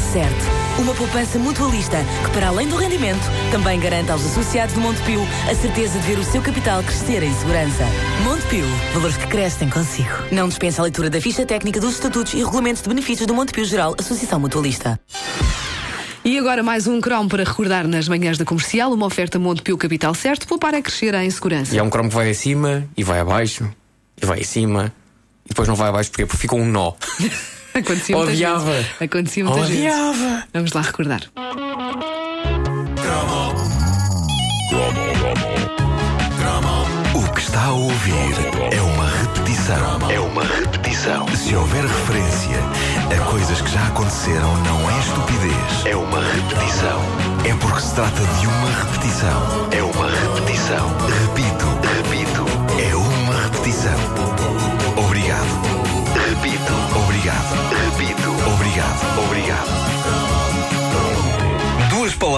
[0.00, 0.80] Certo.
[0.80, 5.54] Uma poupança mutualista que, para além do rendimento, também garante aos associados do Montepio a
[5.54, 7.84] certeza de ver o seu capital crescer em segurança.
[8.22, 10.10] Montepio, valores que crescem consigo.
[10.30, 13.64] Não dispensa a leitura da ficha técnica dos estatutos e regulamentos de benefícios do Montepio
[13.64, 15.00] Geral Associação Mutualista.
[16.24, 20.14] E agora mais um cromo para recordar nas manhãs da comercial, uma oferta Montepio Capital
[20.14, 21.74] Certo, poupar a crescer em segurança.
[21.74, 23.66] E é um cromo que vai acima e vai abaixo,
[24.20, 24.92] e vai acima,
[25.44, 26.92] e depois não vai abaixo porque, porque fica um nó.
[27.78, 28.70] Acontecia muitas Odiava.
[28.72, 28.86] vezes.
[29.00, 29.84] Acontecia muitas vezes.
[29.84, 30.44] Odiava.
[30.54, 31.20] Vamos lá recordar.
[37.14, 38.14] O que está a ouvir
[38.72, 40.10] é uma repetição.
[40.10, 41.26] É uma repetição.
[41.36, 42.56] Se houver referência
[43.14, 45.86] a coisas que já aconteceram, não é estupidez.
[45.86, 47.00] É uma repetição.
[47.44, 49.68] É porque se trata de uma repetição.
[49.70, 50.88] É uma repetição.
[50.98, 51.66] Repito,
[52.04, 52.44] repito.
[52.80, 54.75] É uma repetição.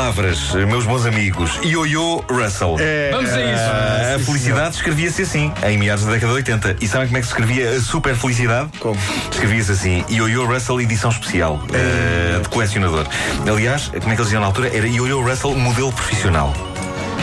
[0.08, 1.58] Palavras, meus bons amigos.
[1.62, 2.76] Ioyo Russell.
[3.10, 4.14] Vamos a isso.
[4.14, 6.76] a felicidade escrevia-se assim, em meados da década de 80.
[6.80, 8.70] E sabem como é que se escrevia a super felicidade?
[8.80, 8.98] Como?
[9.30, 13.06] Escrevia-se assim: Ioyo Russell edição especial, eh, de colecionador.
[13.46, 14.74] Aliás, como é que eles diziam na altura?
[14.74, 16.54] Era Ioyo Russell modelo profissional.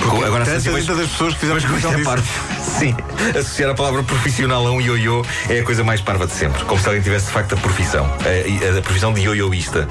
[0.03, 2.54] Agora Tanta assim, lista das pessoas que fizeram mas disso.
[2.65, 2.95] Sim,
[3.37, 6.63] associar a palavra profissional a um ioyo é a coisa mais parva de sempre.
[6.65, 8.05] Como se alguém tivesse de facto a profissão.
[8.05, 9.87] A, a profissão de ioyoísta.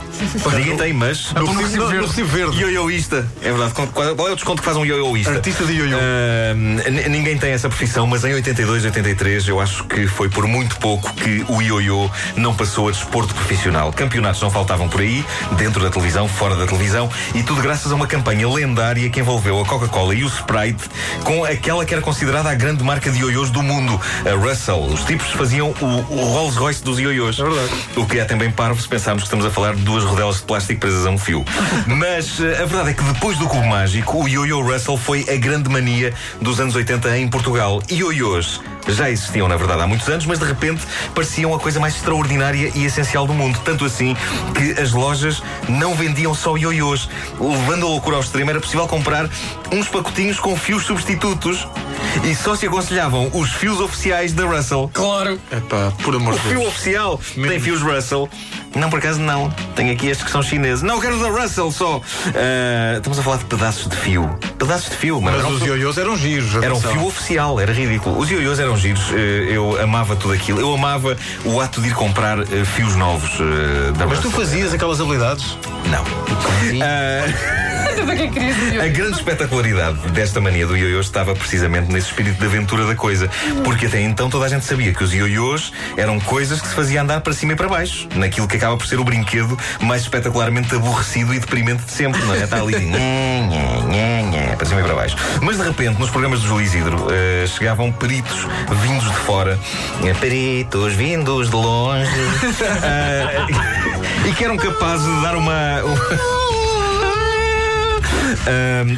[0.56, 1.32] Ninguém tem, mas.
[1.32, 2.60] No recibo, no recibo verde.
[2.62, 3.72] Ioyoísta, é verdade.
[3.74, 5.32] Qual é o desconto que faz um ioyoísta?
[5.32, 5.80] Artista de.
[5.94, 10.46] Ah, n- ninguém tem essa profissão, mas em 82, 83, eu acho que foi por
[10.46, 13.92] muito pouco que o ioyo não passou a desporto profissional.
[13.92, 17.94] Campeonatos não faltavam por aí, dentro da televisão, fora da televisão, e tudo graças a
[17.94, 20.84] uma campanha lendária que envolveu a Coca-Cola e o Sprite
[21.24, 24.86] com aquela que era considerada a grande marca de ioiôs do mundo, a Russell.
[24.86, 27.38] Os tipos faziam o, o Rolls Royce dos ioiôs.
[27.38, 27.70] É verdade.
[27.94, 30.44] O que é também parvo se pensarmos que estamos a falar de duas rodelas de
[30.44, 31.44] plástico presas a um fio.
[31.86, 35.36] Mas eh, a verdade é que depois do Cubo Mágico, o Yo-Yo Russell foi a
[35.36, 37.82] grande mania dos anos 80 em Portugal.
[37.90, 40.82] Ioiôs já existiam, na verdade, há muitos anos, mas de repente
[41.14, 43.58] pareciam a coisa mais extraordinária e essencial do mundo.
[43.64, 44.16] Tanto assim
[44.54, 47.08] que as lojas não vendiam só ioiôs.
[47.40, 49.28] Levando a loucura ao extremo, era possível comprar
[49.72, 51.66] uns pacotinhos com fios substitutos
[52.24, 54.90] e só se aconselhavam os fios oficiais da Russell.
[54.92, 55.40] Claro.
[55.50, 56.68] Epá, por amor O de fio Deus.
[56.68, 58.28] oficial tem fios Russell.
[58.74, 59.50] Não, por acaso não.
[59.76, 60.82] Tenho aqui estes que são chineses.
[60.82, 62.00] Não, quero da Russell só.
[62.34, 64.28] Ah, estamos a falar de pedaços de fio.
[64.58, 66.54] Pedaços de fio, mas, Mas os ioiôs eram giros.
[66.56, 68.18] era um fio oficial, era ridículo.
[68.18, 70.60] Os ioiôs eram giros, eh, eu amava tudo aquilo.
[70.60, 74.72] Eu amava o ato de ir comprar eh, fios novos eh, da Mas tu fazias
[74.72, 75.58] aquelas habilidades?
[75.90, 76.04] Não.
[78.82, 83.30] A grande espetacularidade desta mania do ioiô estava precisamente nesse espírito de aventura da coisa.
[83.64, 87.02] Porque até então toda a gente sabia que os ioiôs eram coisas que se fazia
[87.02, 88.08] andar para cima e para baixo.
[88.14, 92.34] Naquilo que acaba por ser o brinquedo mais espetacularmente aborrecido e deprimente de sempre, não
[92.34, 92.44] é?
[92.44, 92.74] Está ali,
[94.34, 95.16] nhé, nhé, para cima e para baixo.
[95.40, 98.46] Mas de repente, nos programas do Júlio Isidro, eh, chegavam peritos
[98.82, 99.58] vindos de fora.
[100.02, 102.10] Eh, Peritos vindos de longe.
[102.84, 105.52] Eh, e que eram capazes de dar uma.
[105.52, 106.43] Ah,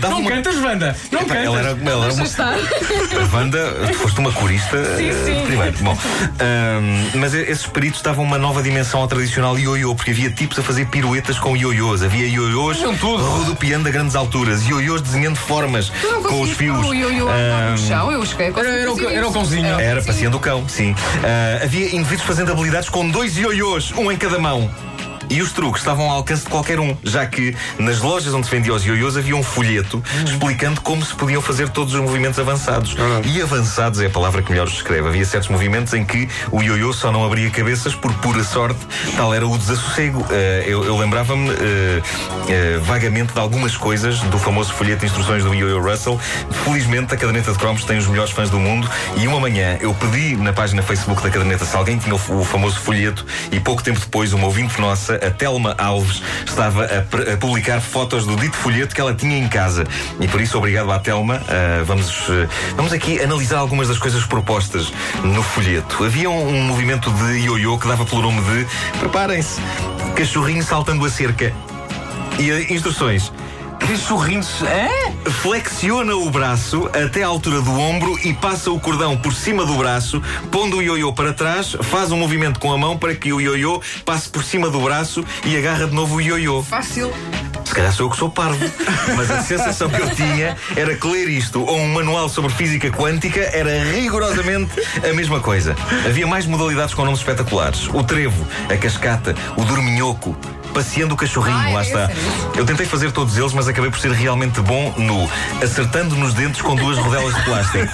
[0.01, 0.97] dava Não uma- cantas, Wanda.
[1.11, 1.45] Não Epá, cantas.
[1.47, 2.25] ela era, ela era uma.
[2.25, 5.77] A Wanda, tu foste uma corista eh, primeiro.
[5.81, 5.97] Bom,
[6.41, 10.63] ahm, mas esses peritos davam uma nova dimensão ao tradicional ioiô, porque havia tipos a
[10.63, 12.03] fazer piruetas com ioiôs.
[12.03, 15.91] Havia ioiôs rodopiando a grandes alturas, ioiôs desenhando formas
[16.23, 16.87] com os fios.
[16.87, 17.27] O ioiô
[17.71, 19.81] no chão, eu cheguei Era, era, o, era o cãozinho.
[19.81, 20.95] era passeando o cão, sim.
[21.25, 24.71] Ah, havia indivíduos fazendo habilidades com dois ioiôs, um em cada mão.
[25.29, 28.51] E os truques estavam ao alcance de qualquer um, já que nas lojas onde se
[28.53, 32.97] vendia os ioiôs havia um folheto explicando como se podiam fazer todos os movimentos avançados.
[33.25, 35.09] E avançados é a palavra que melhor se escreve.
[35.09, 38.81] Havia certos movimentos em que o ioiô só não abria cabeças por pura sorte,
[39.17, 40.25] tal era o desassossego.
[40.31, 45.43] Ah, eu eu lembrava-me ah, ah, vagamente de algumas coisas do famoso folheto de instruções
[45.45, 46.19] do ioiô Russell.
[46.65, 49.93] Felizmente a caderneta de cromos tem os melhores fãs do mundo e uma manhã eu
[49.95, 53.83] pedi na página Facebook da caderneta se alguém tinha o, o famoso folheto e pouco
[53.83, 58.57] tempo depois uma ouvinte nossa, a Telma Alves, estava a, a publicar fotos do dito
[58.57, 59.85] folheto que ela tinha em casa.
[60.21, 61.43] E por isso, obrigado à Telma.
[61.49, 64.93] Ah, vamos, ah, vamos aqui analisar algumas das coisas propostas
[65.23, 66.05] no folheto.
[66.05, 68.67] Havia um, um movimento de ioiô que dava pelo nome de,
[68.99, 69.61] preparem-se,
[70.15, 71.53] cachorrinho saltando a cerca.
[72.39, 73.33] E ah, instruções.
[73.87, 74.63] Cachorrinhos.
[74.63, 75.31] É?
[75.31, 79.75] Flexiona o braço até à altura do ombro e passa o cordão por cima do
[79.75, 83.41] braço, pondo o ioiô para trás, faz um movimento com a mão para que o
[83.41, 86.63] ioiô passe por cima do braço e agarra de novo o ioiô.
[86.65, 87.13] Fácil.
[87.65, 88.59] Se calhar sou eu que sou parvo.
[89.17, 92.91] Mas a sensação que eu tinha era que ler isto ou um manual sobre física
[92.91, 94.73] quântica era rigorosamente
[95.09, 95.77] a mesma coisa.
[96.05, 100.37] Havia mais modalidades com nomes espetaculares: o trevo, a cascata, o dorminhoco.
[100.77, 102.11] Passeando o cachorrinho, Ah, lá é está.
[102.55, 105.27] Eu tentei fazer todos eles, mas acabei por ser realmente bom no
[105.65, 107.89] acertando nos dentes com duas rodelas de plástico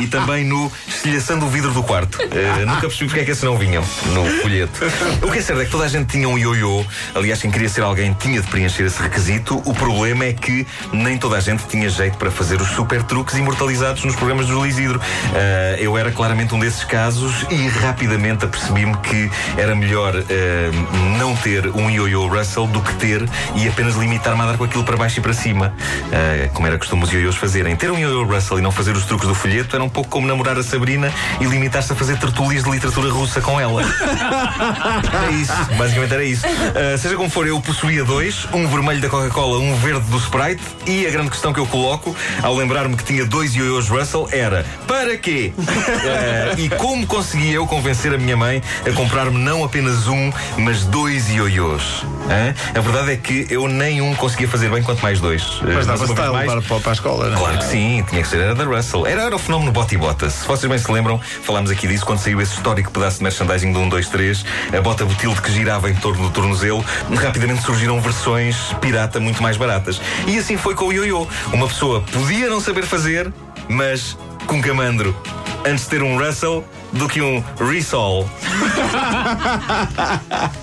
[0.00, 2.18] e também no estilhaçando o vidro do quarto.
[2.22, 3.84] Eh, nunca percebi porque é que esses não vinham
[4.14, 4.80] no folheto.
[5.20, 6.82] O que é certo é que toda a gente tinha um ioiô.
[7.14, 9.60] Aliás, quem queria ser alguém tinha de preencher esse requisito.
[9.66, 13.36] O problema é que nem toda a gente tinha jeito para fazer os super truques
[13.36, 14.98] imortalizados nos programas do Júlio Isidro.
[15.34, 20.70] Eh, eu era claramente um desses casos e rapidamente apercebi-me que era melhor eh,
[21.18, 24.84] não ter um ioiô Russell do que ter e apenas limitar-me a dar com aquilo
[24.84, 25.74] para baixo e para cima,
[26.10, 27.74] eh, como era costume os ioiôs fazerem.
[27.76, 30.26] Ter um ioiô Russell e não fazer os truques do folheto era um pouco como
[30.26, 33.82] namorar a Sabrina e limitar-se a fazer tertulias de literatura russa com ela.
[33.82, 36.46] Era isso, basicamente era isso.
[36.46, 40.62] Uh, seja como for, eu possuía dois: um vermelho da Coca-Cola, um verde do Sprite.
[40.86, 44.64] E a grande questão que eu coloco, ao lembrar-me que tinha dois ioiôs Russell, era:
[44.86, 45.52] para quê?
[45.58, 50.84] Uh, e como conseguia eu convencer a minha mãe a comprar-me não apenas um, mas
[50.84, 52.04] dois ioiôs?
[52.28, 52.54] Hã?
[52.74, 55.60] A verdade é que eu nem um conseguia fazer bem, quanto mais dois.
[55.62, 57.38] Mas uma dava style mais, para, para, para a escola, não é?
[57.38, 59.06] Claro que sim, tinha que ser, era da Russell.
[59.06, 60.30] Era, era o fenómeno Bota e Bota.
[60.30, 63.72] Se vocês bem se lembram, falámos aqui disso quando saiu esse histórico pedaço de merchandising
[63.72, 64.44] do 1, 2, 3,
[64.76, 69.56] a bota butilde que girava em torno do tornozelo, rapidamente surgiram versões pirata muito mais
[69.56, 70.00] baratas.
[70.26, 71.26] E assim foi com o ioiô.
[71.52, 73.32] Uma pessoa podia não saber fazer,
[73.68, 74.16] mas
[74.46, 75.16] com camandro.
[75.64, 78.28] Antes de ter um Russell do que um Resol.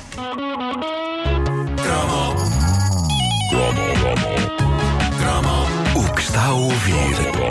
[6.59, 6.93] ouvir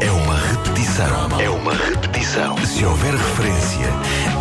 [0.03, 1.41] é uma repetição.
[1.41, 2.57] É uma repetição.
[2.59, 3.89] Se houver referência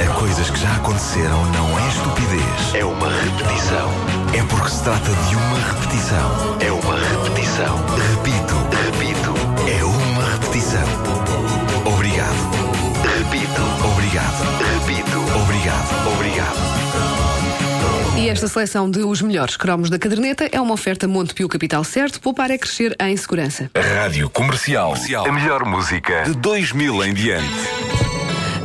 [0.04, 2.74] a coisas que já aconteceram, não é estupidez.
[2.74, 3.90] É uma repetição.
[4.38, 6.58] É porque se trata de uma repetição.
[6.60, 7.78] É uma repetição.
[8.12, 8.56] Repito,
[8.86, 9.34] repito.
[9.70, 11.37] É uma repetição.
[18.28, 22.20] E esta seleção de os melhores cromos da caderneta é uma oferta Montepio Capital Certo.
[22.20, 23.72] Poupar é crescer em segurança.
[23.74, 24.96] Rádio Comercial.
[25.26, 27.97] A melhor música de 2000 em diante.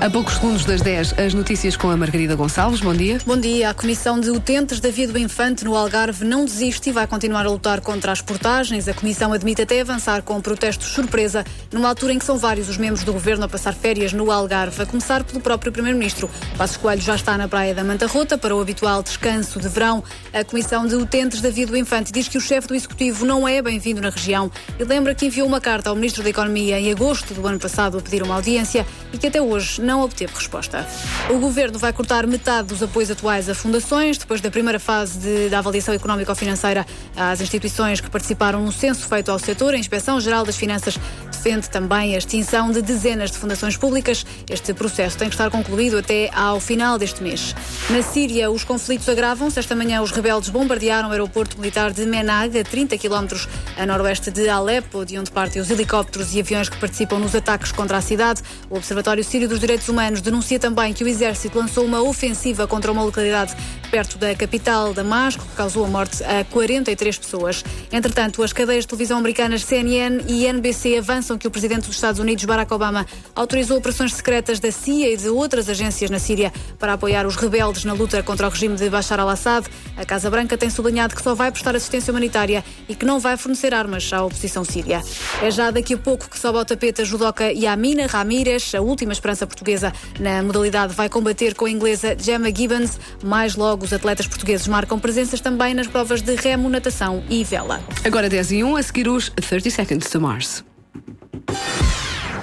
[0.02, 2.80] A poucos segundos das 10, as notícias com a Margarida Gonçalves.
[2.80, 3.20] Bom dia.
[3.24, 3.70] Bom dia.
[3.70, 7.46] A Comissão de Utentes da Via do Infante no Algarve não desiste e vai continuar
[7.46, 8.88] a lutar contra as portagens.
[8.88, 12.78] A Comissão admite até avançar com protestos surpresa, numa altura em que são vários os
[12.78, 16.28] membros do governo a passar férias no Algarve, a começar pelo próprio Primeiro-Ministro.
[16.58, 20.02] Passos Coelho já está na praia da Manta Rota para o habitual descanso de verão.
[20.32, 23.46] A Comissão de Utentes da Via do Infante diz que o chefe do Executivo não
[23.46, 24.50] é bem-vindo na região
[24.80, 27.98] e lembra que enviou uma carta ao Ministro da Economia em agosto do ano passado
[27.98, 30.86] a pedir uma audiência e que até hoje não obteve resposta.
[31.28, 35.48] O Governo vai cortar metade dos apoios atuais a fundações, depois da primeira fase de,
[35.48, 36.86] da avaliação económico-financeira
[37.16, 39.74] às instituições que participaram no censo feito ao setor.
[39.74, 40.98] A Inspeção Geral das Finanças
[41.42, 44.24] defende também a extinção de dezenas de fundações públicas.
[44.48, 47.52] Este processo tem que estar concluído até ao final deste mês.
[47.90, 49.58] Na Síria, os conflitos agravam-se.
[49.58, 54.30] Esta manhã, os rebeldes bombardearam o aeroporto militar de Menag, a 30 quilómetros a noroeste
[54.30, 58.00] de Alepo, de onde partem os helicópteros e aviões que participam nos ataques contra a
[58.00, 58.40] cidade.
[58.70, 62.92] O Observatório Sírio dos Direitos Humanos denuncia também que o exército lançou uma ofensiva contra
[62.92, 63.56] uma localidade
[63.90, 67.64] perto da capital, Damasco, que causou a morte a 43 pessoas.
[67.92, 72.20] Entretanto, as cadeias de televisão americanas CNN e NBC avançam que o presidente dos Estados
[72.20, 76.94] Unidos, Barack Obama, autorizou operações secretas da CIA e de outras agências na Síria para
[76.94, 79.66] apoiar os rebeldes na luta contra o regime de Bashar al-Assad.
[79.96, 83.36] A Casa Branca tem sublinhado que só vai prestar assistência humanitária e que não vai
[83.36, 85.00] fornecer armas à oposição síria.
[85.42, 89.12] É já daqui a pouco que sobe ao tapete a judoca Yamina Ramírez, a última
[89.12, 92.98] esperança portuguesa na modalidade, vai combater com a inglesa Gemma Gibbons.
[93.22, 97.82] Mais logo, os atletas portugueses marcam presenças também nas provas de remo, natação e vela.
[98.04, 100.71] Agora 10 e 1, a seguir os 30 Seconds to Mars.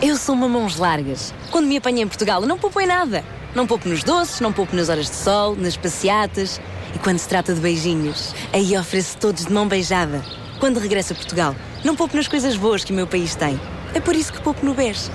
[0.01, 1.33] Eu sou uma mãos largas.
[1.51, 3.21] Quando me apanho em Portugal, não poupo em nada.
[3.53, 6.61] Não poupo nos doces, não poupo nas horas de sol, nas passeatas.
[6.95, 10.23] E quando se trata de beijinhos, aí ofereço todos de mão beijada.
[10.59, 13.59] Quando regresso a Portugal, não poupo nas coisas boas que o meu país tem.
[13.93, 15.11] É por isso que poupo no BES.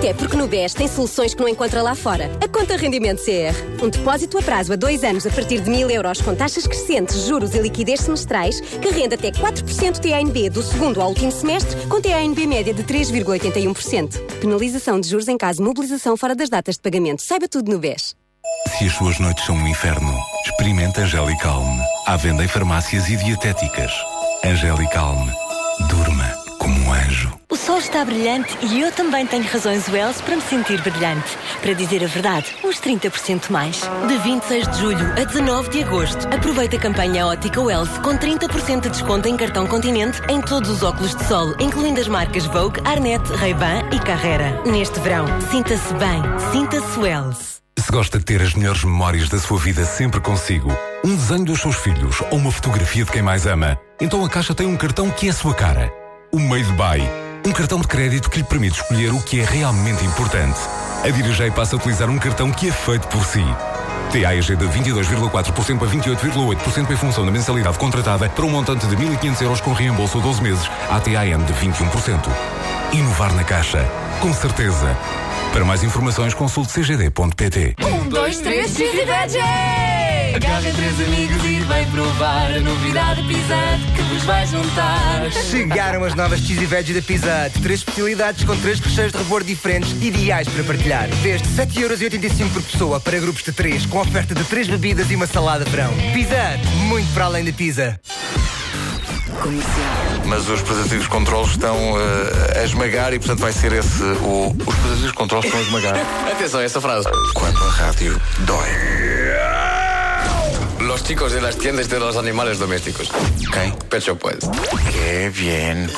[0.00, 2.30] Até porque no BES tem soluções que não encontra lá fora.
[2.42, 3.84] A conta rendimento CR.
[3.84, 7.26] Um depósito a prazo a dois anos a partir de mil euros com taxas crescentes,
[7.26, 12.00] juros e liquidez semestrais que rende até 4% TANB do segundo ao último semestre com
[12.00, 14.18] TANB média de 3,81%.
[14.40, 17.20] Penalização de juros em caso de mobilização fora das datas de pagamento.
[17.20, 18.16] Saiba tudo no BES.
[18.78, 21.78] Se as suas noites são um inferno, experimente Angelicalm.
[22.06, 23.92] À venda em farmácias e dietéticas.
[24.42, 25.28] Angelicalm.
[25.90, 26.24] Durma
[26.58, 27.39] como um anjo.
[27.80, 31.38] Está brilhante e eu também tenho razões Wells para me sentir brilhante.
[31.62, 33.80] Para dizer a verdade, uns 30% mais.
[34.06, 38.82] De 26 de julho a 19 de agosto, aproveita a campanha Ótica Wells com 30%
[38.82, 42.78] de desconto em cartão Continente em todos os óculos de sol, incluindo as marcas Vogue,
[42.84, 44.62] Arnett, Ray-Ban e Carrera.
[44.66, 46.22] Neste verão, sinta-se bem,
[46.52, 47.60] sinta-se Wells.
[47.78, 50.70] Se gosta de ter as melhores memórias da sua vida sempre consigo,
[51.02, 54.54] um desenho dos seus filhos ou uma fotografia de quem mais ama, então a Caixa
[54.54, 55.90] tem um cartão que é a sua cara.
[56.30, 57.29] O Made by.
[57.44, 60.58] Um cartão de crédito que lhe permite escolher o que é realmente importante.
[61.02, 63.44] A Dirigei passa a utilizar um cartão que é feito por si.
[64.12, 69.42] TAEG de 22,4% para 28,8% em função da mensalidade contratada para um montante de 1.500
[69.42, 72.28] euros com reembolso a 12 meses, ATAM de 21%.
[72.92, 73.88] Inovar na Caixa.
[74.20, 74.96] Com certeza.
[75.52, 77.76] Para mais informações, consulte cgd.pt.
[77.82, 79.89] Um, dois, três, e veggie!
[80.34, 85.30] Agarrem três amigos e vem provar a novidade pisante que vos vai juntar.
[85.50, 87.62] Chegaram as novas Cheesy Veggie da Pizza Hut.
[87.62, 91.08] Três especialidades com três recheios de reboor diferentes, ideais para partilhar.
[91.22, 95.26] Desde 7,85€ por pessoa para grupos de três, com oferta de três bebidas e uma
[95.26, 95.92] salada de verão.
[96.12, 98.00] Pizza Hut, muito para além da pizza.
[100.26, 104.50] Mas os preservativos de controle estão eh, a esmagar e, portanto, vai ser esse o.
[104.50, 105.96] Os preservativos de controle estão a esmagar.
[106.30, 107.08] Atenção a essa frase.
[107.34, 109.69] Quando a rádio dói.
[110.90, 113.08] Los chicos de las tiendas de los animales domésticos.
[113.88, 114.40] Pet Shop Boys.
[114.90, 115.88] Que bien.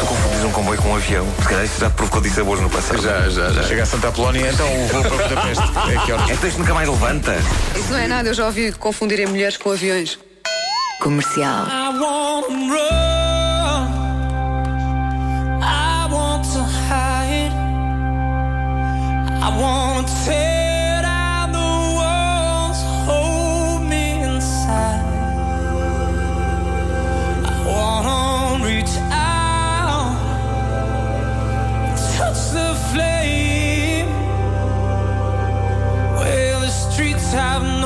[0.00, 1.24] Tu confundis um comboio com um avião.
[1.40, 3.00] Se calhar isso já provocou dissabores no passado.
[3.00, 3.62] Já, já, já.
[3.62, 5.62] Chega a Santa Apolónia, então o voo para Budapeste.
[5.94, 6.28] É que horas?
[6.28, 7.36] Então isto nunca mais levanta.
[7.76, 10.18] Isso não é nada, eu já ouvi confundirem mulheres com aviões.
[11.00, 11.64] Comercial.
[11.68, 13.92] I want to run.
[15.62, 17.52] I want to hide.
[19.40, 20.53] I want to take
[37.34, 37.83] have no